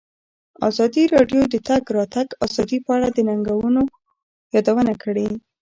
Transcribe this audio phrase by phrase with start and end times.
[0.69, 3.81] ازادي راډیو د د تګ راتګ ازادي په اړه د ننګونو
[4.55, 5.27] یادونه کړې.